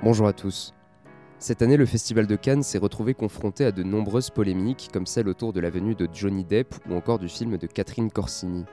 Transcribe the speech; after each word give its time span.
Bonjour 0.00 0.28
à 0.28 0.32
tous. 0.32 0.74
Cette 1.40 1.60
année, 1.60 1.76
le 1.76 1.84
Festival 1.84 2.28
de 2.28 2.36
Cannes 2.36 2.62
s'est 2.62 2.78
retrouvé 2.78 3.14
confronté 3.14 3.64
à 3.64 3.72
de 3.72 3.82
nombreuses 3.82 4.30
polémiques, 4.30 4.90
comme 4.92 5.06
celle 5.06 5.28
autour 5.28 5.52
de 5.52 5.58
la 5.58 5.70
venue 5.70 5.96
de 5.96 6.08
Johnny 6.12 6.44
Depp 6.44 6.72
ou 6.88 6.94
encore 6.94 7.18
du 7.18 7.28
film 7.28 7.58
de 7.58 7.66
Catherine 7.66 8.08
Corsini. 8.08 8.64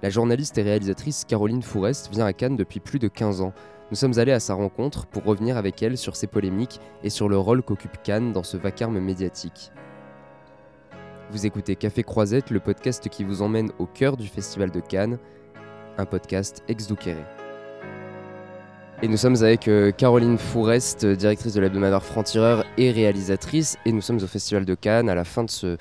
La 0.00 0.10
journaliste 0.10 0.56
et 0.58 0.62
réalisatrice 0.62 1.24
Caroline 1.24 1.62
Fourest 1.62 2.08
vient 2.12 2.24
à 2.24 2.32
Cannes 2.32 2.54
depuis 2.54 2.78
plus 2.78 3.00
de 3.00 3.08
15 3.08 3.40
ans. 3.40 3.52
Nous 3.90 3.96
sommes 3.96 4.16
allés 4.20 4.30
à 4.30 4.38
sa 4.38 4.54
rencontre 4.54 5.06
pour 5.06 5.24
revenir 5.24 5.56
avec 5.56 5.82
elle 5.82 5.98
sur 5.98 6.14
ces 6.14 6.28
polémiques 6.28 6.78
et 7.02 7.10
sur 7.10 7.28
le 7.28 7.36
rôle 7.36 7.64
qu'occupe 7.64 8.00
Cannes 8.04 8.32
dans 8.32 8.44
ce 8.44 8.56
vacarme 8.56 9.00
médiatique. 9.00 9.72
Vous 11.32 11.46
écoutez 11.46 11.74
Café 11.74 12.04
Croisette, 12.04 12.50
le 12.50 12.60
podcast 12.60 13.08
qui 13.08 13.24
vous 13.24 13.42
emmène 13.42 13.72
au 13.80 13.86
cœur 13.86 14.16
du 14.16 14.28
Festival 14.28 14.70
de 14.70 14.80
Cannes, 14.80 15.18
un 15.98 16.06
podcast 16.06 16.62
ex 16.68 16.86
Douqueré. 16.86 17.24
Et 19.04 19.08
nous 19.08 19.16
sommes 19.16 19.42
avec 19.42 19.66
euh, 19.66 19.90
Caroline 19.90 20.38
Fourest, 20.38 21.04
directrice 21.04 21.54
de 21.54 21.60
l'hebdomadaire 21.60 22.04
Franc-Tireur 22.04 22.64
et 22.78 22.92
réalisatrice. 22.92 23.76
Et 23.84 23.90
nous 23.90 24.00
sommes 24.00 24.18
au 24.22 24.28
Festival 24.28 24.64
de 24.64 24.76
Cannes, 24.76 25.08
à 25.08 25.16
la 25.16 25.24
fin 25.24 25.42
de 25.42 25.50
ce, 25.50 25.76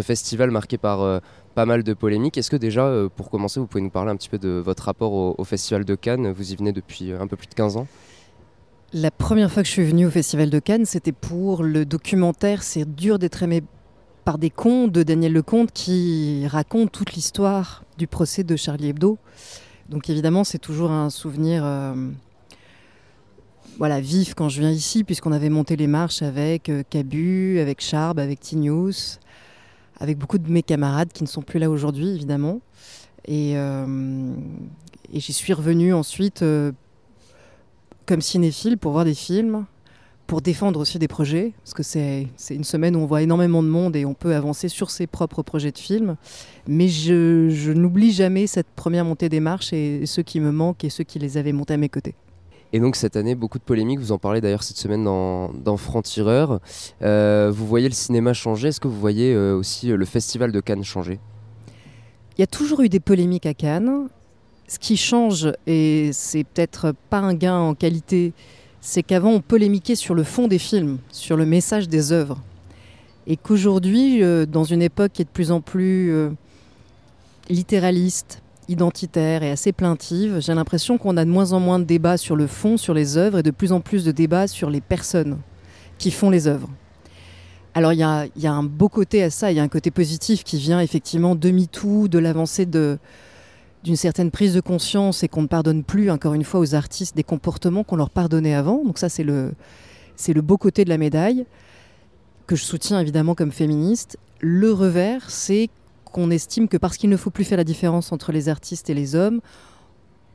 festival 0.00 0.50
marqué 0.50 0.78
par 0.78 1.02
euh, 1.02 1.18
pas 1.54 1.66
mal 1.66 1.82
de 1.82 1.92
polémiques. 1.92 2.38
Est-ce 2.38 2.50
que 2.50 2.56
déjà, 2.56 2.86
euh, 2.86 3.10
pour 3.14 3.28
commencer, 3.28 3.60
vous 3.60 3.66
pouvez 3.66 3.82
nous 3.82 3.90
parler 3.90 4.10
un 4.10 4.16
petit 4.16 4.30
peu 4.30 4.38
de 4.38 4.48
votre 4.48 4.84
rapport 4.84 5.12
au, 5.12 5.34
au, 5.36 5.44
Festival 5.44 5.84
de 5.84 5.94
Cannes? 5.94 6.32
Vous 6.32 6.50
y 6.50 6.56
venez 6.56 6.72
depuis 6.72 7.12
un 7.12 7.26
peu 7.26 7.36
plus 7.36 7.46
de 7.46 7.52
15 7.54 7.76
ans 7.76 7.86
La 8.94 9.10
première 9.10 9.52
fois 9.52 9.62
que 9.62 9.68
je 9.68 9.72
suis 9.74 9.84
venue 9.84 10.06
au 10.06 10.10
Festival 10.10 10.48
de 10.48 10.58
Cannes, 10.58 10.86
c'était 10.86 11.12
pour 11.12 11.64
le 11.64 11.84
documentaire 11.84 12.62
C'est 12.62 12.90
dur 12.90 13.18
d'être 13.18 13.42
aimé 13.42 13.62
par 14.24 14.38
des 14.38 14.48
cons 14.48 14.88
de 14.88 15.02
Daniel 15.02 15.34
Lecomte 15.34 15.72
qui 15.72 16.46
raconte 16.46 16.90
toute 16.90 17.12
l'histoire 17.12 17.84
du 17.98 18.06
procès 18.06 18.44
de 18.44 18.56
Charlie 18.56 18.88
Hebdo. 18.88 19.18
Donc 19.90 20.08
évidemment, 20.08 20.42
c'est 20.42 20.56
toujours 20.56 20.90
un 20.90 21.10
souvenir 21.10 21.66
voilà, 23.78 24.00
vif 24.00 24.34
quand 24.34 24.48
je 24.48 24.60
viens 24.60 24.70
ici, 24.70 25.04
puisqu'on 25.04 25.32
avait 25.32 25.48
monté 25.48 25.76
les 25.76 25.86
marches 25.86 26.22
avec 26.22 26.68
euh, 26.68 26.82
Cabu, 26.88 27.58
avec 27.58 27.80
Charb, 27.80 28.18
avec 28.18 28.40
Tinius, 28.40 29.18
avec 29.98 30.18
beaucoup 30.18 30.38
de 30.38 30.50
mes 30.50 30.62
camarades 30.62 31.12
qui 31.12 31.22
ne 31.22 31.28
sont 31.28 31.42
plus 31.42 31.58
là 31.58 31.70
aujourd'hui, 31.70 32.08
évidemment. 32.10 32.60
Et, 33.26 33.56
euh, 33.56 34.34
j'y 35.12 35.32
suis 35.32 35.52
revenue 35.52 35.94
ensuite 35.94 36.42
euh, 36.42 36.72
comme 38.06 38.20
cinéphile 38.20 38.78
pour 38.78 38.92
voir 38.92 39.04
des 39.04 39.14
films, 39.14 39.64
pour 40.26 40.42
défendre 40.42 40.80
aussi 40.80 40.98
des 40.98 41.08
projets, 41.08 41.52
parce 41.62 41.74
que 41.74 41.82
c'est 41.82 42.28
une 42.50 42.64
semaine 42.64 42.96
où 42.96 43.00
on 43.00 43.06
voit 43.06 43.22
énormément 43.22 43.62
de 43.62 43.68
monde 43.68 43.96
et 43.96 44.04
on 44.04 44.14
peut 44.14 44.34
avancer 44.34 44.68
sur 44.68 44.90
ses 44.90 45.06
propres 45.06 45.42
projets 45.42 45.72
de 45.72 45.78
films. 45.78 46.16
Mais 46.66 46.88
je, 46.88 47.48
je 47.50 47.72
n'oublie 47.72 48.12
jamais 48.12 48.46
cette 48.46 48.68
première 48.68 49.04
montée 49.04 49.28
des 49.28 49.40
marches 49.40 49.72
et 49.72 50.06
ceux 50.06 50.22
qui 50.22 50.40
me 50.40 50.52
manquent 50.52 50.84
et 50.84 50.90
ceux 50.90 51.04
qui 51.04 51.18
les 51.18 51.36
avaient 51.36 51.52
montés 51.52 51.74
à 51.74 51.78
mes 51.78 51.88
côtés. 51.88 52.14
Et 52.72 52.80
donc 52.80 52.96
cette 52.96 53.16
année, 53.16 53.34
beaucoup 53.34 53.58
de 53.58 53.64
polémiques, 53.64 53.98
vous 53.98 54.12
en 54.12 54.18
parlez 54.18 54.40
d'ailleurs 54.40 54.62
cette 54.62 54.78
semaine 54.78 55.04
dans, 55.04 55.50
dans 55.52 55.76
Franc-Tireur. 55.76 56.60
Euh, 57.02 57.52
vous 57.54 57.66
voyez 57.66 57.88
le 57.88 57.94
cinéma 57.94 58.32
changer, 58.32 58.68
est-ce 58.68 58.80
que 58.80 58.88
vous 58.88 58.98
voyez 58.98 59.34
euh, 59.34 59.54
aussi 59.54 59.90
euh, 59.90 59.96
le 59.96 60.06
festival 60.06 60.52
de 60.52 60.60
Cannes 60.60 60.82
changer? 60.82 61.20
Il 62.36 62.40
y 62.40 62.44
a 62.44 62.46
toujours 62.46 62.80
eu 62.80 62.88
des 62.88 63.00
polémiques 63.00 63.44
à 63.44 63.52
Cannes. 63.52 64.08
Ce 64.68 64.78
qui 64.78 64.96
change, 64.96 65.52
et 65.66 66.10
c'est 66.14 66.44
peut-être 66.44 66.94
pas 67.10 67.18
un 67.18 67.34
gain 67.34 67.58
en 67.58 67.74
qualité, 67.74 68.32
c'est 68.80 69.02
qu'avant 69.02 69.32
on 69.32 69.40
polémiquait 69.40 69.96
sur 69.96 70.14
le 70.14 70.24
fond 70.24 70.48
des 70.48 70.58
films, 70.58 70.96
sur 71.10 71.36
le 71.36 71.44
message 71.44 71.90
des 71.90 72.10
œuvres. 72.10 72.40
Et 73.26 73.36
qu'aujourd'hui, 73.36 74.22
dans 74.46 74.64
une 74.64 74.80
époque 74.80 75.12
qui 75.12 75.22
est 75.22 75.26
de 75.26 75.30
plus 75.30 75.52
en 75.52 75.60
plus 75.60 76.30
littéraliste, 77.50 78.40
identitaire 78.68 79.42
et 79.42 79.50
assez 79.50 79.72
plaintive, 79.72 80.38
j'ai 80.40 80.54
l'impression 80.54 80.98
qu'on 80.98 81.16
a 81.16 81.24
de 81.24 81.30
moins 81.30 81.52
en 81.52 81.60
moins 81.60 81.78
de 81.78 81.84
débats 81.84 82.16
sur 82.16 82.36
le 82.36 82.46
fond, 82.46 82.76
sur 82.76 82.94
les 82.94 83.16
œuvres, 83.16 83.38
et 83.38 83.42
de 83.42 83.50
plus 83.50 83.72
en 83.72 83.80
plus 83.80 84.04
de 84.04 84.12
débats 84.12 84.46
sur 84.46 84.70
les 84.70 84.80
personnes 84.80 85.38
qui 85.98 86.10
font 86.10 86.30
les 86.30 86.46
œuvres. 86.46 86.68
Alors 87.74 87.92
il 87.92 87.98
y 87.98 88.02
a, 88.02 88.52
un 88.52 88.62
beau 88.62 88.88
côté 88.88 89.22
à 89.22 89.30
ça, 89.30 89.50
il 89.50 89.56
y 89.56 89.60
a 89.60 89.62
un 89.62 89.68
côté 89.68 89.90
positif 89.90 90.44
qui 90.44 90.58
vient 90.58 90.80
effectivement 90.80 91.34
de 91.34 91.50
MeToo, 91.50 92.06
de 92.08 92.18
l'avancée 92.18 92.66
d'une 92.66 93.96
certaine 93.96 94.30
prise 94.30 94.54
de 94.54 94.60
conscience 94.60 95.22
et 95.22 95.28
qu'on 95.28 95.42
ne 95.42 95.46
pardonne 95.46 95.82
plus, 95.82 96.10
encore 96.10 96.34
une 96.34 96.44
fois, 96.44 96.60
aux 96.60 96.74
artistes 96.74 97.16
des 97.16 97.22
comportements 97.22 97.82
qu'on 97.82 97.96
leur 97.96 98.10
pardonnait 98.10 98.54
avant. 98.54 98.84
Donc 98.84 98.98
ça, 98.98 99.08
c'est 99.08 99.24
le, 99.24 99.54
c'est 100.16 100.34
le 100.34 100.42
beau 100.42 100.58
côté 100.58 100.84
de 100.84 100.90
la 100.90 100.98
médaille, 100.98 101.46
que 102.46 102.56
je 102.56 102.62
soutiens 102.62 103.00
évidemment 103.00 103.34
comme 103.34 103.52
féministe. 103.52 104.18
Le 104.40 104.70
revers, 104.72 105.30
c'est 105.30 105.70
qu'on 106.12 106.30
estime 106.30 106.68
que 106.68 106.76
parce 106.76 106.96
qu'il 106.96 107.10
ne 107.10 107.16
faut 107.16 107.30
plus 107.30 107.44
faire 107.44 107.58
la 107.58 107.64
différence 107.64 108.12
entre 108.12 108.30
les 108.30 108.48
artistes 108.48 108.88
et 108.90 108.94
les 108.94 109.14
hommes, 109.14 109.40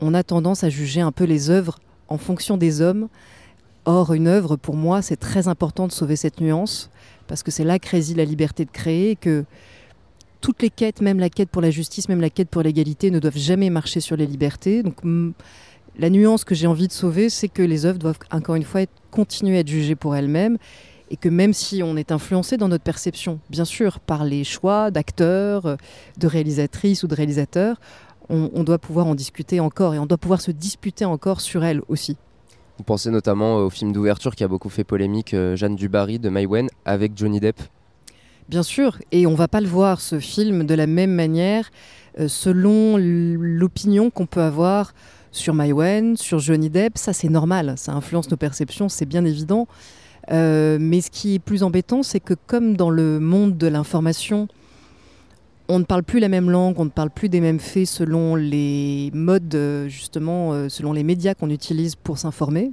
on 0.02 0.14
a 0.14 0.24
tendance 0.24 0.64
à 0.64 0.70
juger 0.70 1.02
un 1.02 1.12
peu 1.12 1.24
les 1.24 1.50
œuvres 1.50 1.80
en 2.08 2.18
fonction 2.18 2.58
des 2.58 2.82
hommes. 2.82 3.08
Or, 3.86 4.14
une 4.14 4.28
œuvre, 4.28 4.58
pour 4.58 4.76
moi, 4.76 5.02
c'est 5.02 5.16
très 5.16 5.48
important 5.48 5.88
de 5.88 5.94
sauver 5.94 6.18
cette 6.18 6.42
nuance, 6.42 6.90
parce 7.28 7.42
que 7.42 7.52
c'est 7.52 7.64
là 7.64 7.80
que 7.80 7.90
réside 7.90 8.18
la 8.18 8.26
liberté 8.26 8.66
de 8.66 8.72
créer, 8.72 9.12
et 9.12 9.16
que 9.16 9.46
toutes 10.42 10.62
les 10.62 10.70
quêtes, 10.70 11.02
même 11.02 11.20
la 11.20 11.30
quête 11.30 11.50
pour 11.50 11.62
la 11.62 11.72
justice, 11.72 12.10
même 12.10 12.22
la 12.22 12.30
quête 12.30 12.50
pour 12.50 12.62
l'égalité, 12.64 13.12
ne 13.12 13.20
doivent 13.20 13.38
jamais 13.38 13.70
marcher 13.70 14.02
sur 14.02 14.18
les 14.18 14.26
libertés. 14.26 14.84
Donc, 14.84 14.98
la 15.98 16.10
nuance 16.10 16.44
que 16.44 16.54
j'ai 16.54 16.68
envie 16.68 16.88
de 16.88 16.94
sauver, 16.94 17.30
c'est 17.30 17.48
que 17.48 17.64
les 17.64 17.86
œuvres 17.86 17.98
doivent, 17.98 18.20
encore 18.32 18.56
une 18.56 18.64
fois, 18.64 18.82
être, 18.82 18.92
continuer 19.10 19.58
à 19.58 19.60
être 19.62 19.68
jugées 19.70 19.96
pour 19.96 20.16
elles-mêmes, 20.16 20.58
et 21.10 21.18
que 21.18 21.30
même 21.30 21.54
si 21.54 21.84
on 21.84 21.98
est 21.98 22.12
influencé 22.12 22.58
dans 22.58 22.68
notre 22.68 22.84
perception, 22.84 23.40
bien 23.50 23.66
sûr, 23.66 24.00
par 24.00 24.24
les 24.24 24.44
choix 24.44 24.92
d'acteurs, 24.92 25.66
euh, 25.66 25.76
de 26.18 26.28
réalisatrices 26.28 27.04
ou 27.04 27.08
de 27.08 27.16
réalisateurs, 27.16 27.80
on, 28.30 28.66
doit 28.66 28.78
pouvoir 28.78 29.08
en 29.08 29.16
discuter 29.16 29.62
encore 29.62 29.96
et 29.96 30.00
on 30.00 30.06
doit 30.06 30.18
pouvoir 30.18 30.42
se 30.42 30.52
disputer 30.52 31.06
encore 31.06 31.40
sur 31.40 31.64
elles 31.64 31.82
aussi. 31.88 32.18
Vous 32.78 32.84
pensez 32.84 33.10
notamment 33.10 33.56
au 33.56 33.70
film 33.70 33.94
d'ouverture 33.94 34.36
qui 34.36 34.44
a 34.44 34.50
beaucoup 34.50 34.68
fait 34.68 34.84
polémique, 34.84 35.34
euh, 35.34 35.56
Jeanne 35.56 35.78
Dubarry 35.78 36.20
de 36.20 36.28
Maïwen, 36.28 36.68
avec 36.84 37.14
Johnny 37.16 37.40
Depp? 37.40 37.62
Bien 38.50 38.64
sûr, 38.64 38.98
et 39.14 39.28
on 39.28 39.34
va 39.34 39.48
pas 39.48 39.62
le 39.62 39.68
voir, 39.68 40.02
ce 40.02 40.20
film, 40.20 40.66
de 40.66 40.74
la 40.74 40.88
même 40.88 41.12
manière, 41.12 41.70
euh, 42.20 42.28
selon 42.28 42.98
l'opinion 42.98 44.10
qu'on 44.10 44.26
peut 44.26 44.42
avoir 44.42 44.94
sur 45.32 45.54
Maïwen, 45.54 46.18
sur 46.18 46.40
Johnny 46.40 46.70
Depp, 46.70 46.98
ça 46.98 47.14
c'est 47.14 47.30
normal, 47.30 47.74
ça 47.78 47.94
influence 47.94 48.30
nos 48.30 48.38
perceptions, 48.38 48.90
c'est 48.90 49.06
bien 49.06 49.26
évident. 49.26 49.68
Euh, 50.32 50.78
mais 50.80 51.02
ce 51.02 51.10
qui 51.10 51.36
est 51.36 51.40
plus 51.40 51.64
embêtant, 51.64 52.04
c'est 52.04 52.20
que 52.20 52.34
comme 52.34 52.76
dans 52.76 52.90
le 52.90 53.20
monde 53.20 53.58
de 53.58 53.68
l'information, 53.68 54.48
on 55.70 55.80
ne 55.80 55.84
parle 55.84 56.04
plus 56.04 56.20
la 56.20 56.30
même 56.30 56.50
langue, 56.50 56.80
on 56.80 56.86
ne 56.86 56.90
parle 56.90 57.10
plus 57.10 57.30
des 57.30 57.42
mêmes 57.42 57.60
faits 57.60 57.88
selon 57.88 58.36
les 58.36 59.12
modes, 59.14 59.54
euh, 59.56 59.88
justement, 59.88 60.54
euh, 60.54 60.70
selon 60.70 60.94
les 60.94 61.04
médias 61.04 61.34
qu'on 61.34 61.50
utilise 61.50 61.96
pour 61.96 62.18
s'informer. 62.18 62.72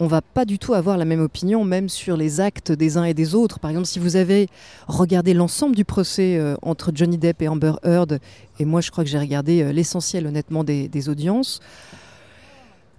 On 0.00 0.08
va 0.08 0.22
pas 0.22 0.44
du 0.44 0.58
tout 0.58 0.74
avoir 0.74 0.96
la 0.96 1.04
même 1.04 1.20
opinion, 1.20 1.64
même 1.64 1.88
sur 1.88 2.16
les 2.16 2.40
actes 2.40 2.72
des 2.72 2.96
uns 2.96 3.04
et 3.04 3.14
des 3.14 3.36
autres. 3.36 3.60
Par 3.60 3.70
exemple, 3.70 3.86
si 3.86 4.00
vous 4.00 4.16
avez 4.16 4.48
regardé 4.88 5.34
l'ensemble 5.34 5.76
du 5.76 5.84
procès 5.84 6.40
entre 6.62 6.90
Johnny 6.92 7.16
Depp 7.16 7.42
et 7.42 7.48
Amber 7.48 7.74
Heard, 7.84 8.18
et 8.58 8.64
moi 8.64 8.80
je 8.80 8.90
crois 8.90 9.04
que 9.04 9.10
j'ai 9.10 9.20
regardé 9.20 9.72
l'essentiel 9.72 10.26
honnêtement 10.26 10.64
des, 10.64 10.88
des 10.88 11.08
audiences, 11.08 11.60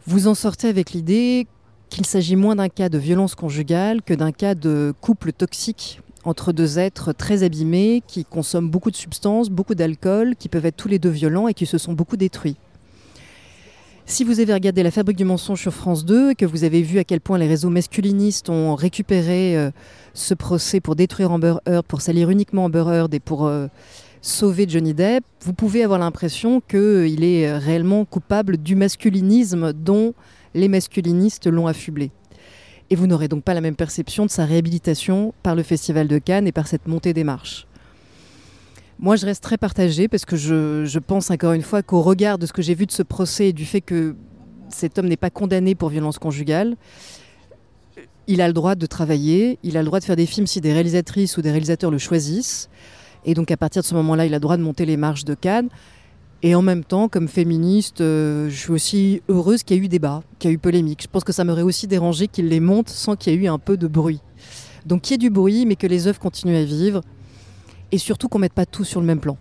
vous 0.08 0.28
en 0.28 0.36
sortez 0.36 0.70
avec 0.70 0.92
l'idée 0.92 1.48
qu'il 1.96 2.06
s'agit 2.06 2.36
moins 2.36 2.58
d'un 2.58 2.68
cas 2.68 2.90
de 2.90 2.98
violence 2.98 3.36
conjugale 3.36 4.02
que 4.02 4.14
d'un 4.14 4.34
cas 4.34 4.54
de 4.54 4.94
couple 5.00 5.32
toxique 5.32 6.02
entre 6.26 6.52
deux 6.52 6.78
êtres 6.78 7.14
très 7.14 7.44
abîmés 7.44 8.04
qui 8.06 8.26
consomment 8.26 8.70
beaucoup 8.70 8.92
de 8.92 8.98
substances, 8.98 9.50
beaucoup 9.50 9.76
d'alcool, 9.76 10.36
qui 10.38 10.50
peuvent 10.50 10.66
être 10.66 10.76
tous 10.76 10.90
les 10.90 11.00
deux 11.00 11.10
violents 11.10 11.48
et 11.48 11.54
qui 11.54 11.66
se 11.66 11.78
sont 11.78 11.94
beaucoup 11.94 12.18
détruits. 12.18 12.58
Si 14.06 14.26
vous 14.26 14.42
avez 14.42 14.54
regardé 14.54 14.84
La 14.84 14.92
fabrique 14.92 15.16
du 15.16 15.24
mensonge 15.24 15.62
sur 15.62 15.74
France 15.74 16.04
2 16.04 16.32
et 16.32 16.36
que 16.36 16.46
vous 16.46 16.66
avez 16.66 16.82
vu 16.82 17.00
à 17.00 17.06
quel 17.06 17.22
point 17.22 17.38
les 17.38 17.48
réseaux 17.48 17.70
masculinistes 17.70 18.50
ont 18.50 18.76
récupéré 18.76 19.56
euh, 19.56 19.72
ce 20.14 20.34
procès 20.34 20.82
pour 20.82 20.98
détruire 20.98 21.32
Amber 21.32 21.56
Heard, 21.66 21.86
pour 21.86 22.02
salir 22.02 22.30
uniquement 22.30 22.66
Amber 22.66 22.84
Heard 22.90 23.14
et 23.14 23.22
pour 23.22 23.46
euh, 23.46 23.68
sauver 24.22 24.66
Johnny 24.68 24.94
Depp, 24.94 25.24
vous 25.40 25.54
pouvez 25.54 25.82
avoir 25.82 26.00
l'impression 26.00 26.60
qu'il 26.60 27.24
est 27.24 27.58
réellement 27.58 28.04
coupable 28.04 28.58
du 28.58 28.76
masculinisme 28.76 29.72
dont 29.72 30.14
les 30.56 30.68
masculinistes 30.70 31.46
l'ont 31.46 31.68
affublé. 31.68 32.10
Et 32.90 32.96
vous 32.96 33.06
n'aurez 33.06 33.28
donc 33.28 33.44
pas 33.44 33.54
la 33.54 33.62
même 33.62 33.76
perception 33.76 34.26
de 34.26 34.32
sa 34.32 34.46
réhabilitation 34.46 35.34
par 35.44 35.54
le 35.54 35.64
Festival 35.64 36.08
de 36.08 36.18
Cannes 36.18 36.48
et 36.48 36.52
par 36.52 36.68
cette 36.68 36.88
montée 36.88 37.14
des 37.14 37.24
marches. 37.24 37.68
Moi, 38.98 39.18
je 39.18 39.26
reste 39.26 39.44
très 39.44 39.58
partagée 39.58 40.08
parce 40.08 40.24
que 40.24 40.38
je, 40.38 41.00
pense 41.00 41.30
encore 41.30 41.52
une 41.52 41.62
fois 41.62 41.84
qu'au 41.84 42.02
regard 42.02 42.38
de 42.38 42.46
ce 42.46 42.54
que 42.54 42.62
j'ai 42.62 42.76
vu 42.76 42.86
de 42.86 42.92
ce 42.92 43.04
procès 43.04 43.50
et 43.50 43.54
du 43.54 43.66
fait 43.66 43.82
que 43.82 44.16
cet 44.70 44.98
homme 44.98 45.08
n'est 45.08 45.18
pas 45.18 45.30
condamné 45.30 45.76
pour 45.76 45.90
violence 45.90 46.18
conjugale, 46.18 46.76
il 48.28 48.42
a 48.42 48.48
le 48.48 48.54
droit 48.54 48.76
de 48.76 48.86
travailler, 48.86 49.60
il 49.64 49.78
a 49.78 49.82
le 49.82 49.86
droit 49.86 50.00
de 50.00 50.06
faire 50.06 50.16
des 50.16 50.26
films 50.26 50.48
si 50.48 50.62
des 50.62 50.74
réalisatrices 50.74 51.38
ou 51.38 51.42
des 51.42 51.52
réalisateurs 51.52 51.92
le 51.92 51.98
choisissent. 51.98 52.70
Et 53.26 53.34
donc 53.34 53.52
à 53.52 53.58
partir 53.58 53.82
de 53.82 53.88
ce 53.88 53.94
moment-là, 53.96 54.26
il 54.26 54.34
a 54.34 54.38
le 54.38 54.42
droit 54.42 54.58
de 54.58 54.64
monter 54.64 54.86
les 54.86 54.98
marches 54.98 55.26
de 55.26 55.36
Cannes. 55.36 55.70
Et 56.46 56.54
en 56.54 56.62
même 56.62 56.84
temps, 56.84 57.10
comme 57.10 57.28
féministe, 57.28 58.02
euh, 58.02 58.52
je 58.52 58.56
suis 58.56 58.72
aussi 58.72 59.22
heureuse 59.30 59.64
qu'il 59.64 59.78
y 59.78 59.80
ait 59.80 59.84
eu 59.84 59.88
débat, 59.88 60.22
qu'il 60.38 60.52
y 60.52 60.54
ait 60.54 60.56
eu 60.56 60.60
polémique. 60.60 61.02
Je 61.02 61.08
pense 61.08 61.24
que 61.24 61.34
ça 61.34 61.44
m'aurait 61.44 61.64
aussi 61.64 61.88
dérangé 61.88 62.28
qu'il 62.28 62.50
les 62.50 62.60
monte 62.60 62.88
sans 62.88 63.16
qu'il 63.16 63.34
y 63.34 63.36
ait 63.36 63.40
eu 63.40 63.48
un 63.48 63.58
peu 63.58 63.78
de 63.78 63.88
bruit. 63.88 64.22
Donc 64.86 65.02
qu'il 65.02 65.14
y 65.14 65.16
ait 65.16 65.18
du 65.18 65.32
bruit, 65.32 65.66
mais 65.66 65.76
que 65.76 65.88
les 65.88 66.06
œuvres 66.06 66.20
continuent 66.20 66.58
à 66.58 66.64
vivre. 66.64 67.02
Et 67.92 67.98
surtout 67.98 68.28
qu'on 68.28 68.38
ne 68.38 68.42
mette 68.42 68.54
pas 68.54 68.68
tout 68.68 68.84
sur 68.84 69.02
le 69.02 69.08
même 69.08 69.22
plan. 69.22 69.38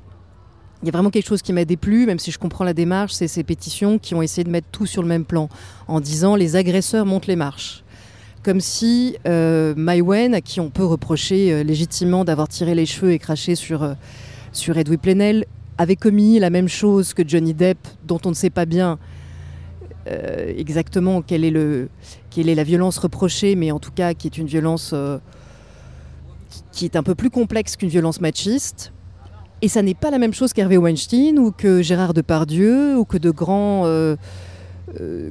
il 0.82 0.86
y 0.86 0.88
a 0.88 0.92
vraiment 0.92 1.10
quelque 1.10 1.26
chose 1.26 1.42
qui 1.42 1.52
m'a 1.52 1.66
déplu, 1.66 2.06
même 2.06 2.18
si 2.18 2.30
je 2.30 2.38
comprends 2.38 2.64
la 2.64 2.72
démarche, 2.72 3.12
c'est 3.12 3.28
ces 3.28 3.44
pétitions 3.44 3.98
qui 3.98 4.14
ont 4.14 4.22
essayé 4.22 4.42
de 4.42 4.50
mettre 4.50 4.68
tout 4.72 4.86
sur 4.86 5.02
le 5.02 5.08
même 5.08 5.26
plan, 5.26 5.50
en 5.88 6.00
disant 6.00 6.36
les 6.36 6.56
agresseurs 6.56 7.04
montent 7.04 7.26
les 7.26 7.36
marches. 7.36 7.84
Comme 8.42 8.62
si 8.62 9.18
euh, 9.26 9.74
Maïwen, 9.76 10.32
à 10.32 10.40
qui 10.40 10.58
on 10.58 10.70
peut 10.70 10.86
reprocher 10.86 11.52
euh, 11.52 11.64
légitimement 11.64 12.24
d'avoir 12.24 12.48
tiré 12.48 12.74
les 12.74 12.86
cheveux 12.86 13.12
et 13.12 13.18
craché 13.18 13.56
sur, 13.56 13.82
euh, 13.82 13.92
sur 14.52 14.78
Edwin 14.78 14.96
Plenel, 14.96 15.44
avait 15.78 15.96
commis 15.96 16.38
la 16.38 16.50
même 16.50 16.68
chose 16.68 17.14
que 17.14 17.26
Johnny 17.26 17.54
Depp, 17.54 17.78
dont 18.04 18.20
on 18.24 18.30
ne 18.30 18.34
sait 18.34 18.50
pas 18.50 18.66
bien 18.66 18.98
euh, 20.06 20.52
exactement 20.56 21.22
quelle 21.22 21.44
est, 21.44 22.54
la 22.54 22.64
violence 22.64 22.98
reprochée, 22.98 23.56
mais 23.56 23.70
en 23.70 23.78
tout 23.78 23.90
cas 23.90 24.14
qui 24.14 24.26
est 24.26 24.36
une 24.36 24.46
violence 24.46 24.90
euh, 24.92 25.18
qui 26.72 26.84
est 26.84 26.96
un 26.96 27.02
peu 27.02 27.14
plus 27.14 27.30
complexe 27.30 27.76
qu'une 27.76 27.88
violence 27.88 28.20
machiste. 28.20 28.92
Et 29.62 29.68
ça 29.68 29.80
n'est 29.80 29.94
pas 29.94 30.10
la 30.10 30.18
même 30.18 30.34
chose 30.34 30.52
qu'Hervé 30.52 30.76
Weinstein 30.76 31.38
ou 31.38 31.50
que 31.50 31.80
Gérard 31.80 32.12
Depardieu 32.12 32.98
ou 32.98 33.04
que 33.04 33.16
grands, 33.16 33.86
euh, 33.86 34.16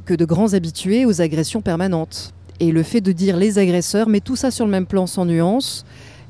que 0.05 0.13
de 0.15 0.25
grands 0.25 0.53
habitués 0.53 1.05
aux 1.05 1.21
agressions 1.21 1.61
permanentes. 1.61 2.33
Et 2.59 2.71
le 2.71 2.81
fait 2.81 3.01
de 3.01 3.11
dire 3.11 3.37
les 3.37 3.59
agresseurs 3.59 4.09
met 4.09 4.21
tout 4.21 4.35
ça 4.35 4.49
sur 4.49 4.65
le 4.65 4.71
même 4.71 4.87
plan 4.87 5.05
sans 5.05 5.25
nuance 5.25 5.85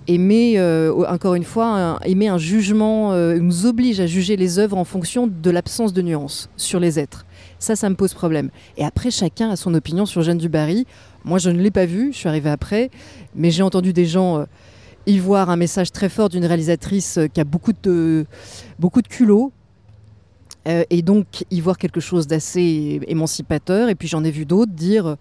et 0.08 0.18
met, 0.18 0.58
euh, 0.58 1.06
encore 1.08 1.36
une 1.36 1.44
fois, 1.44 1.66
un, 1.66 2.00
et 2.00 2.16
met 2.16 2.28
un 2.28 2.38
jugement, 2.38 3.14
euh, 3.14 3.38
nous 3.40 3.66
oblige 3.66 4.00
à 4.00 4.08
juger 4.08 4.36
les 4.36 4.60
œuvres 4.60 4.78
en 4.78 4.84
fonction 4.84 5.28
de 5.28 5.50
l'absence 5.50 5.94
de 5.94 6.02
nuance 6.02 6.50
sur 6.58 6.80
les 6.80 7.00
êtres. 7.00 7.26
Ça, 7.60 7.76
ça 7.76 7.90
me 7.90 7.96
pose 7.96 8.14
problème. 8.14 8.50
Et 8.78 8.84
après, 8.84 9.12
chacun 9.12 9.50
a 9.50 9.56
son 9.56 9.74
opinion 9.74 10.06
sur 10.06 10.22
Jeanne 10.22 10.38
Dubarry. 10.38 10.86
Moi, 11.24 11.40
je 11.40 11.50
ne 11.50 11.62
l'ai 11.62 11.72
pas 11.72 11.86
vue, 11.86 12.12
je 12.12 12.18
suis 12.18 12.28
arrivée 12.28 12.50
après, 12.50 12.92
mais 13.36 13.52
j'ai 13.52 13.64
entendu 13.64 13.94
des 13.94 14.06
gens 14.06 14.40
euh, 14.40 14.46
y 15.06 15.18
voir 15.20 15.50
un 15.50 15.56
message 15.56 15.92
très 15.92 16.10
fort 16.10 16.30
d'une 16.30 16.46
réalisatrice 16.46 17.18
euh, 17.18 17.28
qui 17.28 17.40
a 17.40 17.46
beaucoup 17.46 17.74
de, 17.84 18.26
beaucoup 18.80 19.02
de 19.02 19.08
culot. 19.08 19.52
et 20.66 21.02
donc 21.02 21.44
y 21.52 21.60
voir 21.60 21.78
quelque 21.78 22.00
chose 22.00 22.28
d'assez 22.28 23.02
émancipateur. 23.08 23.90
Et 23.90 23.96
puis 23.96 24.08
j'en 24.08 24.24
ai 24.24 24.32
vu 24.32 24.46
d'autres 24.46 24.72
dire 24.72 25.18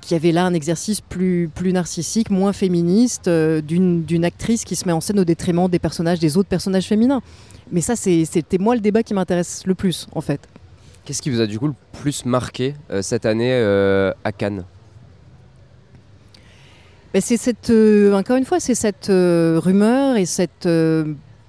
qu'il 0.00 0.14
y 0.14 0.16
avait 0.16 0.32
là 0.32 0.44
un 0.46 0.54
exercice 0.54 1.00
plus, 1.00 1.48
plus 1.54 1.72
narcissique, 1.72 2.30
moins 2.30 2.52
féministe, 2.52 3.28
euh, 3.28 3.60
d'une 3.60 4.24
actrice 4.24 4.64
qui 4.64 4.76
se 4.76 4.86
met 4.86 4.92
en 4.92 5.00
scène 5.00 5.20
au 5.20 5.24
détriment 5.24 5.68
des 5.68 5.78
personnages, 5.78 6.18
des 6.18 6.36
autres 6.36 6.48
personnages 6.48 6.86
féminins. 6.86 7.20
Mais 7.70 7.80
ça, 7.80 7.96
c'est- 7.96 8.24
c'était 8.24 8.58
moi 8.58 8.74
le 8.74 8.80
débat 8.80 9.02
qui 9.02 9.14
m'intéresse 9.14 9.62
le 9.66 9.74
plus, 9.74 10.06
en 10.14 10.20
fait. 10.20 10.40
Qu'est-ce 11.04 11.22
qui 11.22 11.30
vous 11.30 11.40
a 11.40 11.46
du 11.46 11.58
coup 11.58 11.66
le 11.68 11.74
plus 12.02 12.24
marqué 12.24 12.74
euh, 12.90 13.02
cette 13.02 13.26
année 13.26 13.52
euh, 13.52 14.12
à 14.24 14.32
Cannes? 14.32 14.64
Ben, 17.12 17.20
c'est 17.20 17.36
cette, 17.36 17.70
encore 18.14 18.36
une 18.36 18.44
fois, 18.44 18.60
c'est 18.60 18.74
cette 18.76 19.06
rumeur 19.08 20.16
et 20.16 20.26
cette 20.26 20.68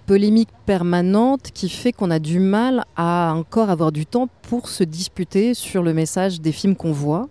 polémique 0.07 0.50
permanente 0.65 1.51
qui 1.53 1.69
fait 1.69 1.92
qu'on 1.94 2.09
a 2.09 2.18
du 2.19 2.39
mal 2.39 2.83
à 2.98 3.33
encore 3.36 3.69
avoir 3.69 3.92
du 3.92 4.06
temps 4.07 4.27
pour 4.50 4.68
se 4.69 4.83
disputer 4.83 5.53
sur 5.53 5.83
le 5.83 5.94
message 5.94 6.42
des 6.42 6.51
films 6.51 6.75
qu'on 6.75 6.92
voit. 6.92 7.30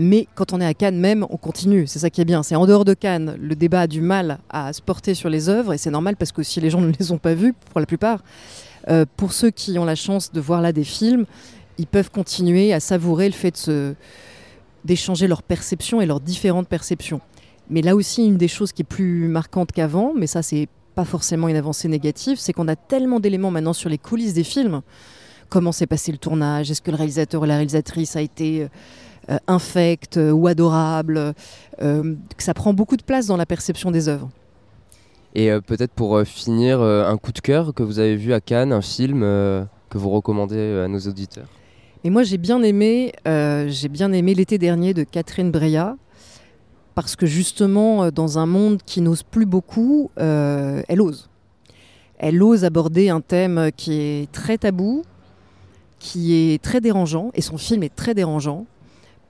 Mais 0.00 0.28
quand 0.36 0.52
on 0.52 0.60
est 0.60 0.64
à 0.64 0.74
Cannes 0.74 0.98
même, 0.98 1.26
on 1.28 1.36
continue. 1.36 1.88
C'est 1.88 1.98
ça 1.98 2.08
qui 2.08 2.20
est 2.20 2.24
bien. 2.24 2.44
C'est 2.44 2.54
en 2.54 2.66
dehors 2.66 2.84
de 2.84 2.94
Cannes, 2.94 3.36
le 3.40 3.56
débat 3.56 3.82
a 3.82 3.86
du 3.88 4.00
mal 4.00 4.38
à 4.48 4.72
se 4.72 4.80
porter 4.80 5.12
sur 5.12 5.28
les 5.28 5.48
œuvres 5.48 5.74
et 5.74 5.78
c'est 5.78 5.90
normal 5.90 6.16
parce 6.16 6.30
que 6.30 6.44
si 6.44 6.60
les 6.60 6.70
gens 6.70 6.80
ne 6.80 6.92
les 6.98 7.10
ont 7.10 7.18
pas 7.18 7.34
vues, 7.34 7.52
pour 7.72 7.80
la 7.80 7.86
plupart, 7.86 8.22
euh, 8.88 9.04
pour 9.16 9.32
ceux 9.32 9.50
qui 9.50 9.76
ont 9.76 9.84
la 9.84 9.96
chance 9.96 10.32
de 10.32 10.40
voir 10.40 10.62
là 10.62 10.72
des 10.72 10.84
films, 10.84 11.26
ils 11.78 11.88
peuvent 11.88 12.12
continuer 12.12 12.72
à 12.72 12.78
savourer 12.78 13.26
le 13.26 13.34
fait 13.34 13.68
d'échanger 14.84 15.26
leurs 15.26 15.42
perceptions 15.42 16.00
et 16.00 16.06
leurs 16.06 16.20
différentes 16.20 16.68
perceptions. 16.68 17.20
Mais 17.68 17.82
là 17.82 17.96
aussi, 17.96 18.24
une 18.24 18.38
des 18.38 18.48
choses 18.48 18.72
qui 18.72 18.82
est 18.82 18.84
plus 18.84 19.26
marquante 19.26 19.72
qu'avant, 19.72 20.12
mais 20.16 20.28
ça 20.28 20.42
c'est 20.42 20.68
pas 20.94 21.04
forcément 21.04 21.48
une 21.48 21.56
avancée 21.56 21.88
négative, 21.88 22.38
c'est 22.38 22.52
qu'on 22.52 22.68
a 22.68 22.76
tellement 22.76 23.18
d'éléments 23.18 23.50
maintenant 23.50 23.72
sur 23.72 23.90
les 23.90 23.98
coulisses 23.98 24.34
des 24.34 24.44
films. 24.44 24.80
Comment 25.48 25.72
s'est 25.72 25.86
passé 25.86 26.12
le 26.12 26.18
tournage? 26.18 26.70
Est-ce 26.70 26.82
que 26.82 26.90
le 26.92 26.96
réalisateur 26.96 27.42
ou 27.42 27.46
la 27.46 27.54
réalisatrice 27.54 28.14
a 28.14 28.20
été 28.20 28.68
euh, 29.30 29.38
infect 29.46 30.16
euh, 30.16 30.30
ou 30.30 30.46
adorable 30.46 31.34
euh, 31.82 32.14
Que 32.36 32.42
ça 32.42 32.54
prend 32.54 32.72
beaucoup 32.72 32.96
de 32.96 33.02
place 33.02 33.26
dans 33.26 33.36
la 33.36 33.46
perception 33.46 33.90
des 33.90 34.08
œuvres. 34.08 34.30
Et 35.34 35.50
peut-être 35.66 35.92
pour 35.92 36.20
finir, 36.22 36.80
un 36.80 37.16
coup 37.18 37.32
de 37.32 37.38
cœur 37.40 37.74
que 37.74 37.82
vous 37.82 37.98
avez 37.98 38.16
vu 38.16 38.32
à 38.32 38.40
Cannes, 38.40 38.72
un 38.72 38.80
film 38.80 39.20
que 39.20 39.98
vous 39.98 40.10
recommandez 40.10 40.82
à 40.84 40.88
nos 40.88 40.98
auditeurs? 40.98 41.46
Et 42.04 42.10
moi, 42.10 42.22
j'ai 42.22 42.38
bien 42.38 42.62
aimé, 42.62 43.12
euh, 43.26 43.66
j'ai 43.68 43.88
bien 43.88 44.12
aimé 44.12 44.34
l'été 44.34 44.56
dernier 44.56 44.94
de 44.94 45.02
Catherine 45.02 45.50
Breillat, 45.50 45.96
parce 46.94 47.16
que 47.16 47.26
justement, 47.26 48.10
dans 48.10 48.38
un 48.38 48.46
monde 48.46 48.80
qui 48.86 49.00
n'ose 49.00 49.22
plus 49.22 49.46
beaucoup, 49.46 50.10
euh, 50.18 50.82
elle 50.88 51.00
ose. 51.00 51.28
Elle 52.18 52.42
ose 52.42 52.64
aborder 52.64 53.08
un 53.08 53.20
thème 53.20 53.70
qui 53.76 53.94
est 53.94 54.32
très 54.32 54.58
tabou, 54.58 55.02
qui 55.98 56.34
est 56.34 56.62
très 56.62 56.80
dérangeant, 56.80 57.30
et 57.34 57.42
son 57.42 57.58
film 57.58 57.82
est 57.82 57.94
très 57.94 58.14
dérangeant, 58.14 58.66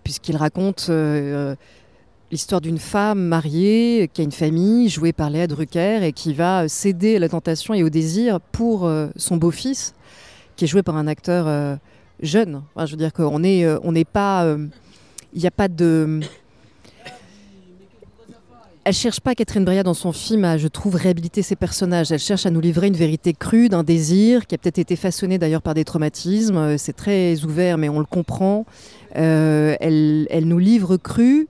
puisqu'il 0.09 0.39
raconte 0.39 0.87
euh, 0.89 1.55
l'histoire 2.31 2.63
d'une 2.63 2.79
femme 2.79 3.21
mariée 3.21 4.09
qui 4.11 4.23
a 4.23 4.25
une 4.25 4.33
famille, 4.33 4.89
jouée 4.89 5.13
par 5.13 5.29
Léa 5.29 5.47
Drucker, 5.47 6.03
et 6.03 6.15
qui 6.15 6.33
va 6.33 6.67
céder 6.67 7.17
à 7.17 7.19
la 7.19 7.29
tentation 7.29 7.75
et 7.75 7.83
au 7.83 7.91
désir 7.91 8.41
pour 8.41 8.87
euh, 8.87 9.09
son 9.17 9.37
beau-fils, 9.37 9.95
qui 10.57 10.65
est 10.65 10.67
joué 10.67 10.83
par 10.83 10.97
un 10.97 11.07
acteur 11.07 11.47
euh, 11.47 11.77
jeune. 12.23 12.63
Je 12.79 12.91
veux 12.91 12.97
dire 12.97 13.13
qu'on 13.13 13.45
est, 13.45 13.67
euh, 13.67 13.79
on 13.83 13.93
n'est 13.93 14.07
pas, 14.07 14.45
euh, 14.47 14.67
il 15.35 15.43
n'y 15.43 15.47
a 15.47 15.51
pas 15.51 15.69
de. 15.69 16.21
Elle 18.89 18.95
cherche 18.95 19.21
pas 19.21 19.35
Catherine 19.35 19.67
Breillat 19.67 19.83
dans 19.83 19.93
son 19.93 20.13
film 20.13 20.47
à, 20.47 20.57
je 20.57 20.67
trouve, 20.67 20.95
réhabiliter 20.95 21.43
ses 21.43 21.57
personnages. 21.57 22.11
Elle 22.11 22.19
cherche 22.19 22.47
à 22.47 22.51
nous 22.51 22.63
livrer 22.63 22.87
une 22.87 22.97
vérité 22.97 23.35
crue 23.35 23.69
d'un 23.69 23.83
désir 23.83 24.47
qui 24.47 24.55
a 24.55 24.59
peut-être 24.59 24.79
été 24.79 24.97
façonné 24.97 25.37
d'ailleurs 25.37 25.61
par 25.61 25.75
des 25.75 25.85
traumatismes. 25.85 26.57
Euh, 26.57 26.79
C'est 26.79 26.95
très 26.95 27.45
ouvert, 27.45 27.77
mais 27.77 27.91
on 27.91 27.99
le 27.99 28.07
comprend. 28.07 28.65
Euh, 29.17 29.77
elle, 29.81 30.27
elle 30.31 30.49
nous 30.49 30.57
livre 30.59 30.97
cru 30.97 31.49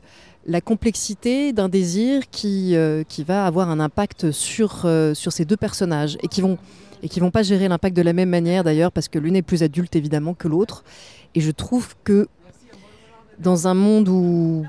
la 0.48 0.60
complexité 0.60 1.52
d'un 1.52 1.68
désir 1.68 2.28
qui, 2.28 2.74
euh, 2.74 3.04
qui 3.08 3.22
va 3.22 3.46
avoir 3.46 3.70
un 3.70 3.78
impact 3.78 4.32
sur, 4.32 4.84
sur 5.14 5.30
ces 5.30 5.44
deux 5.44 5.56
personnages 5.56 6.18
et 6.24 6.26
qui 6.26 6.40
vont 6.40 6.58
et 7.04 7.08
qui 7.08 7.20
vont 7.20 7.30
pas 7.30 7.44
gérer 7.44 7.68
l'impact 7.68 7.96
de 7.96 8.02
la 8.02 8.14
même 8.14 8.30
manière 8.30 8.64
d'ailleurs 8.64 8.90
parce 8.90 9.06
que 9.06 9.20
l'une 9.20 9.36
est 9.36 9.42
plus 9.42 9.62
adulte 9.62 9.94
évidemment 9.94 10.34
que 10.34 10.48
l'autre 10.48 10.82
et 11.36 11.40
je 11.40 11.52
trouve 11.52 11.94
que 12.02 12.26
dans 13.38 13.68
un 13.68 13.74
monde 13.74 14.08
où 14.08 14.66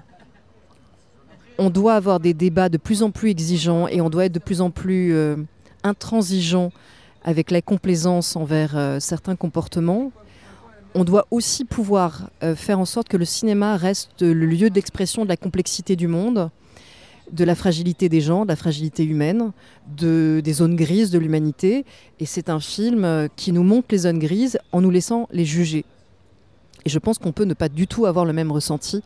on 1.60 1.70
doit 1.70 1.94
avoir 1.94 2.20
des 2.20 2.34
débats 2.34 2.70
de 2.70 2.78
plus 2.78 3.04
en 3.04 3.12
plus 3.12 3.30
exigeants 3.30 3.88
et 3.88 4.02
on 4.02 4.10
doit 4.10 4.26
être 4.26 4.34
de 4.34 4.40
plus 4.40 4.62
en 4.62 4.72
plus 4.72 5.14
euh, 5.14 5.36
intransigeant 5.84 6.72
avec 7.24 7.52
la 7.52 7.62
complaisance 7.62 8.36
envers 8.36 8.76
euh, 8.76 9.00
certains 9.00 9.36
comportements, 9.36 10.12
on 10.96 11.04
doit 11.04 11.28
aussi 11.32 11.66
pouvoir 11.66 12.30
euh, 12.44 12.56
faire 12.56 12.80
en 12.80 12.86
sorte 12.86 13.08
que 13.08 13.18
le 13.18 13.26
cinéma 13.26 13.78
reste 13.78 14.22
le 14.22 14.46
lieu 14.46 14.70
d'expression 14.70 15.24
de 15.24 15.30
la 15.30 15.38
complexité 15.38 15.96
du 15.96 16.08
monde, 16.08 16.50
de 17.32 17.44
la 17.44 17.56
fragilité 17.56 18.10
des 18.10 18.22
gens, 18.22 18.44
de 18.44 18.50
la 18.50 18.56
fragilité 18.56 19.04
humaine, 19.04 19.52
de, 19.98 20.42
des 20.44 20.54
zones 20.54 20.76
grises 20.76 21.12
de 21.12 21.20
l'humanité. 21.20 21.86
Et 22.20 22.26
c'est 22.26 22.50
un 22.50 22.60
film 22.60 23.04
euh, 23.06 23.28
qui 23.36 23.52
nous 23.52 23.64
montre 23.64 23.90
les 23.92 24.00
zones 24.00 24.20
grises 24.20 24.58
en 24.72 24.82
nous 24.82 24.90
laissant 24.90 25.28
les 25.32 25.46
juger. 25.46 25.86
Et 26.86 26.90
je 26.90 27.00
pense 27.00 27.18
qu'on 27.18 27.32
peut 27.32 27.46
ne 27.46 27.54
pas 27.54 27.70
du 27.70 27.88
tout 27.88 28.06
avoir 28.06 28.26
le 28.26 28.34
même 28.34 28.52
ressenti 28.52 29.04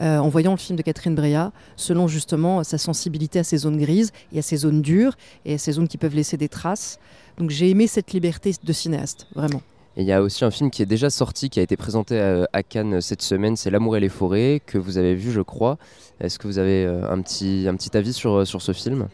euh, 0.00 0.18
en 0.18 0.28
voyant 0.28 0.52
le 0.52 0.56
film 0.56 0.76
de 0.76 0.82
Catherine 0.82 1.14
Breillat, 1.14 1.52
selon 1.76 2.08
justement 2.08 2.64
sa 2.64 2.78
sensibilité 2.78 3.38
à 3.38 3.44
ces 3.44 3.58
zones 3.58 3.78
grises 3.78 4.12
et 4.32 4.38
à 4.38 4.42
ces 4.42 4.56
zones 4.56 4.82
dures 4.82 5.16
et 5.44 5.54
à 5.54 5.58
ces 5.58 5.72
zones 5.72 5.88
qui 5.88 5.98
peuvent 5.98 6.14
laisser 6.14 6.36
des 6.36 6.48
traces. 6.48 6.98
Donc 7.38 7.50
j'ai 7.50 7.70
aimé 7.70 7.86
cette 7.86 8.12
liberté 8.12 8.54
de 8.62 8.72
cinéaste, 8.72 9.26
vraiment. 9.34 9.62
Il 9.96 10.04
y 10.04 10.12
a 10.12 10.22
aussi 10.22 10.42
un 10.44 10.50
film 10.50 10.70
qui 10.70 10.80
est 10.80 10.86
déjà 10.86 11.10
sorti, 11.10 11.50
qui 11.50 11.60
a 11.60 11.62
été 11.62 11.76
présenté 11.76 12.18
à, 12.18 12.48
à 12.54 12.62
Cannes 12.62 13.02
cette 13.02 13.20
semaine, 13.20 13.56
c'est 13.56 13.70
L'amour 13.70 13.98
et 13.98 14.00
les 14.00 14.08
forêts, 14.08 14.62
que 14.64 14.78
vous 14.78 14.96
avez 14.96 15.14
vu, 15.14 15.30
je 15.30 15.42
crois. 15.42 15.76
Est-ce 16.20 16.38
que 16.38 16.46
vous 16.46 16.58
avez 16.58 16.86
euh, 16.86 17.10
un 17.10 17.20
petit, 17.20 17.66
un 17.68 17.74
petit 17.76 17.94
avis 17.94 18.14
sur, 18.14 18.46
sur 18.46 18.62
ce 18.62 18.72
film? 18.72 19.08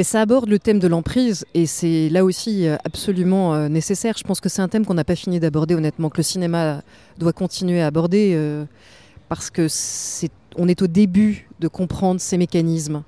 Mais 0.00 0.04
ça 0.04 0.22
aborde 0.22 0.48
le 0.48 0.58
thème 0.58 0.78
de 0.78 0.88
l'emprise 0.88 1.44
et 1.52 1.66
c'est 1.66 2.08
là 2.08 2.24
aussi 2.24 2.66
euh, 2.66 2.78
absolument 2.86 3.52
euh, 3.52 3.68
nécessaire. 3.68 4.14
Je 4.16 4.24
pense 4.24 4.40
que 4.40 4.48
c'est 4.48 4.62
un 4.62 4.68
thème 4.68 4.86
qu'on 4.86 4.94
n'a 4.94 5.04
pas 5.04 5.14
fini 5.14 5.40
d'aborder 5.40 5.74
honnêtement, 5.74 6.08
que 6.08 6.16
le 6.16 6.22
cinéma 6.22 6.80
doit 7.18 7.34
continuer 7.34 7.82
à 7.82 7.88
aborder 7.88 8.32
euh, 8.34 8.64
parce 9.28 9.50
que 9.50 9.66
on 10.56 10.68
est 10.68 10.80
au 10.80 10.86
début 10.86 11.50
de 11.60 11.68
comprendre 11.68 12.18
ces 12.18 12.38
mécanismes 12.38 13.02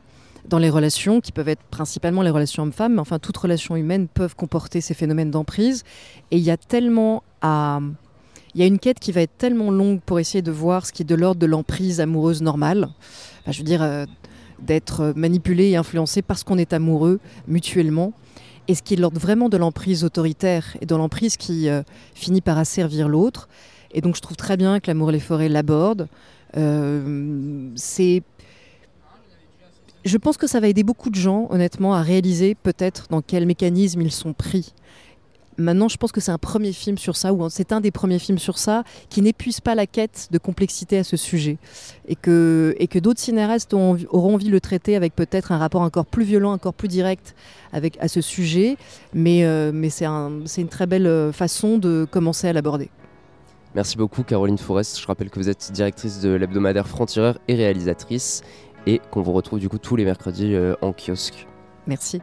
dans 0.46 0.58
les 0.58 0.68
relations 0.68 1.22
qui 1.22 1.32
peuvent 1.32 1.48
être 1.48 1.62
principalement 1.70 2.20
les 2.20 2.28
relations 2.28 2.64
hommes-femmes, 2.64 2.96
mais 2.96 3.00
enfin 3.00 3.18
toutes 3.18 3.38
relations 3.38 3.74
humaines 3.74 4.06
peuvent 4.06 4.36
comporter 4.36 4.82
ces 4.82 4.92
phénomènes 4.92 5.30
d'emprise 5.30 5.84
et 6.30 6.36
il 6.36 6.42
y 6.42 6.50
a 6.50 6.58
tellement 6.58 7.22
à 7.40 7.80
il 8.54 8.60
y 8.60 8.64
a 8.64 8.66
une 8.66 8.78
quête 8.78 9.00
qui 9.00 9.12
va 9.12 9.22
être 9.22 9.38
tellement 9.38 9.70
longue 9.70 10.02
pour 10.02 10.20
essayer 10.20 10.42
de 10.42 10.52
voir 10.52 10.84
ce 10.84 10.92
qui 10.92 11.04
est 11.04 11.06
de 11.06 11.14
l'ordre 11.14 11.40
de 11.40 11.46
l'emprise 11.46 12.02
amoureuse 12.02 12.42
normale. 12.42 12.90
Je 13.46 13.56
veux 13.56 13.64
dire, 13.64 13.80
d'être 14.62 15.12
manipulé 15.16 15.70
et 15.70 15.76
influencé 15.76 16.22
parce 16.22 16.44
qu'on 16.44 16.58
est 16.58 16.72
amoureux 16.72 17.20
mutuellement. 17.46 18.12
Et 18.68 18.74
ce 18.74 18.82
qui 18.82 18.94
est 18.94 19.00
vraiment 19.00 19.48
de 19.48 19.56
l'emprise 19.56 20.04
autoritaire 20.04 20.76
et 20.80 20.86
de 20.86 20.94
l'emprise 20.94 21.36
qui 21.36 21.68
euh, 21.68 21.82
finit 22.14 22.40
par 22.40 22.58
asservir 22.58 23.08
l'autre. 23.08 23.48
Et 23.92 24.00
donc 24.00 24.16
je 24.16 24.20
trouve 24.20 24.36
très 24.36 24.56
bien 24.56 24.80
que 24.80 24.86
L'amour 24.88 25.10
et 25.10 25.14
les 25.14 25.20
forêts 25.20 25.48
l'aborde. 25.48 26.08
Euh, 26.56 27.70
c'est 27.74 28.22
Je 30.04 30.16
pense 30.16 30.36
que 30.36 30.46
ça 30.46 30.60
va 30.60 30.68
aider 30.68 30.84
beaucoup 30.84 31.10
de 31.10 31.16
gens, 31.16 31.48
honnêtement, 31.50 31.94
à 31.94 32.02
réaliser 32.02 32.54
peut-être 32.54 33.08
dans 33.10 33.20
quel 33.20 33.46
mécanisme 33.46 34.00
ils 34.00 34.12
sont 34.12 34.32
pris. 34.32 34.72
Maintenant, 35.58 35.88
je 35.88 35.96
pense 35.96 36.12
que 36.12 36.20
c'est 36.20 36.30
un 36.30 36.38
premier 36.38 36.72
film 36.72 36.98
sur 36.98 37.16
ça, 37.16 37.32
ou 37.32 37.48
c'est 37.50 37.72
un 37.72 37.80
des 37.80 37.90
premiers 37.90 38.18
films 38.18 38.38
sur 38.38 38.58
ça, 38.58 38.84
qui 39.10 39.22
n'épuise 39.22 39.60
pas 39.60 39.74
la 39.74 39.86
quête 39.86 40.28
de 40.30 40.38
complexité 40.38 40.98
à 40.98 41.04
ce 41.04 41.16
sujet. 41.16 41.58
Et 42.08 42.16
que, 42.16 42.74
et 42.78 42.88
que 42.88 42.98
d'autres 42.98 43.20
cinéastes 43.20 43.74
ont, 43.74 43.96
auront 44.10 44.34
envie 44.34 44.46
de 44.46 44.50
le 44.50 44.60
traiter 44.60 44.96
avec 44.96 45.14
peut-être 45.14 45.52
un 45.52 45.58
rapport 45.58 45.82
encore 45.82 46.06
plus 46.06 46.24
violent, 46.24 46.52
encore 46.52 46.74
plus 46.74 46.88
direct 46.88 47.34
avec, 47.72 47.98
à 48.00 48.08
ce 48.08 48.20
sujet. 48.20 48.76
Mais, 49.12 49.44
euh, 49.44 49.72
mais 49.74 49.90
c'est 49.90 50.06
un, 50.06 50.40
une 50.56 50.68
très 50.68 50.86
belle 50.86 51.06
euh, 51.06 51.32
façon 51.32 51.78
de 51.78 52.06
commencer 52.10 52.48
à 52.48 52.52
l'aborder. 52.52 52.90
Merci 53.74 53.96
beaucoup 53.96 54.22
Caroline 54.22 54.58
Forest. 54.58 55.00
Je 55.00 55.06
rappelle 55.06 55.30
que 55.30 55.38
vous 55.38 55.48
êtes 55.48 55.72
directrice 55.72 56.20
de 56.20 56.30
l'hebdomadaire 56.30 56.86
Franc-Tireur 56.86 57.38
et 57.48 57.54
réalisatrice 57.54 58.42
et 58.86 59.00
qu'on 59.10 59.22
vous 59.22 59.32
retrouve 59.32 59.60
du 59.60 59.68
coup 59.68 59.78
tous 59.78 59.96
les 59.96 60.04
mercredis 60.04 60.54
euh, 60.54 60.74
en 60.82 60.92
kiosque. 60.92 61.46
Merci. 61.86 62.20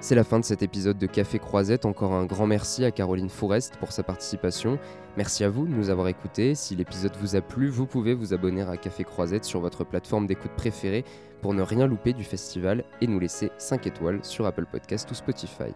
C'est 0.00 0.14
la 0.14 0.22
fin 0.22 0.38
de 0.38 0.44
cet 0.44 0.62
épisode 0.62 0.96
de 0.96 1.06
Café 1.06 1.40
Croisette. 1.40 1.84
Encore 1.84 2.12
un 2.12 2.24
grand 2.24 2.46
merci 2.46 2.84
à 2.84 2.92
Caroline 2.92 3.28
Forest 3.28 3.76
pour 3.78 3.90
sa 3.90 4.04
participation. 4.04 4.78
Merci 5.16 5.42
à 5.42 5.50
vous 5.50 5.66
de 5.66 5.72
nous 5.72 5.90
avoir 5.90 6.06
écoutés. 6.06 6.54
Si 6.54 6.76
l'épisode 6.76 7.16
vous 7.20 7.34
a 7.34 7.40
plu, 7.40 7.68
vous 7.68 7.86
pouvez 7.86 8.14
vous 8.14 8.32
abonner 8.32 8.62
à 8.62 8.76
Café 8.76 9.02
Croisette 9.02 9.44
sur 9.44 9.60
votre 9.60 9.82
plateforme 9.82 10.28
d'écoute 10.28 10.52
préférée 10.56 11.04
pour 11.42 11.52
ne 11.52 11.62
rien 11.62 11.86
louper 11.88 12.12
du 12.12 12.24
festival 12.24 12.84
et 13.00 13.08
nous 13.08 13.18
laisser 13.18 13.50
5 13.58 13.88
étoiles 13.88 14.20
sur 14.22 14.46
Apple 14.46 14.66
Podcast 14.70 15.10
ou 15.10 15.14
Spotify. 15.14 15.74